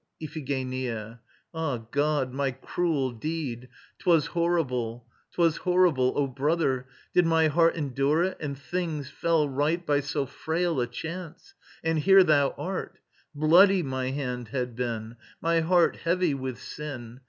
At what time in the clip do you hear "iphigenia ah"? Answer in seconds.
0.19-1.77